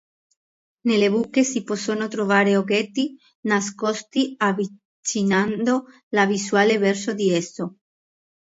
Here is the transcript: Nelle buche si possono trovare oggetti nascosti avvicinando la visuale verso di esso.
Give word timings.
Nelle 0.87 1.11
buche 1.11 1.43
si 1.43 1.61
possono 1.63 2.07
trovare 2.07 2.57
oggetti 2.57 3.15
nascosti 3.41 4.33
avvicinando 4.35 5.85
la 6.15 6.25
visuale 6.25 6.79
verso 6.79 7.13
di 7.13 7.29
esso. 7.29 7.77